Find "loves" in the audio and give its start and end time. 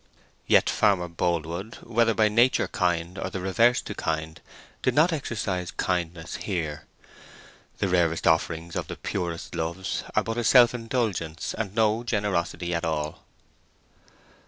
9.53-10.03